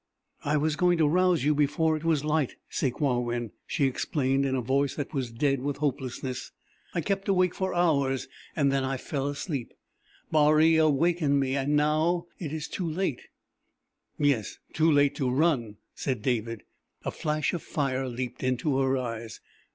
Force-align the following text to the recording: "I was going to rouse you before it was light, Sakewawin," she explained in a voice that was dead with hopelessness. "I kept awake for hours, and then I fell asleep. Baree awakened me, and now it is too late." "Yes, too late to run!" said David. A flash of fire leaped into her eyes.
"I 0.43 0.57
was 0.57 0.75
going 0.75 0.97
to 0.97 1.07
rouse 1.07 1.43
you 1.43 1.53
before 1.53 1.95
it 1.95 2.03
was 2.03 2.25
light, 2.25 2.55
Sakewawin," 2.71 3.51
she 3.67 3.85
explained 3.85 4.47
in 4.47 4.55
a 4.55 4.59
voice 4.61 4.95
that 4.95 5.13
was 5.13 5.29
dead 5.29 5.61
with 5.61 5.77
hopelessness. 5.77 6.51
"I 6.95 7.01
kept 7.01 7.27
awake 7.29 7.53
for 7.53 7.75
hours, 7.75 8.27
and 8.55 8.71
then 8.71 8.83
I 8.83 8.97
fell 8.97 9.27
asleep. 9.27 9.75
Baree 10.31 10.75
awakened 10.77 11.39
me, 11.39 11.55
and 11.55 11.75
now 11.75 12.25
it 12.39 12.51
is 12.51 12.67
too 12.67 12.89
late." 12.89 13.21
"Yes, 14.17 14.57
too 14.73 14.91
late 14.91 15.13
to 15.17 15.29
run!" 15.29 15.77
said 15.93 16.23
David. 16.23 16.63
A 17.05 17.11
flash 17.11 17.53
of 17.53 17.61
fire 17.61 18.07
leaped 18.07 18.41
into 18.41 18.79
her 18.79 18.97
eyes. 18.97 19.39